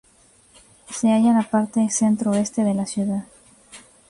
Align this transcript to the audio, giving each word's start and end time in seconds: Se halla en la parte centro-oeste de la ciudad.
Se 0.89 1.11
halla 1.11 1.29
en 1.29 1.35
la 1.37 1.43
parte 1.47 1.87
centro-oeste 1.91 2.63
de 2.63 2.73
la 2.73 2.87
ciudad. 2.87 3.23